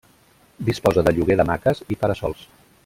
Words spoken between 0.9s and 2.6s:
de lloguer d'hamaques i para-sols.